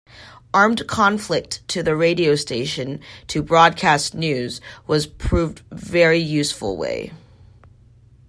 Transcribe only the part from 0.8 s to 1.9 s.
conflict to